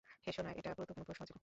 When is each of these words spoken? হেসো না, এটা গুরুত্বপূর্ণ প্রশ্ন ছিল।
হেসো 0.25 0.41
না, 0.45 0.51
এটা 0.59 0.69
গুরুত্বপূর্ণ 0.77 1.05
প্রশ্ন 1.09 1.23
ছিল। 1.29 1.37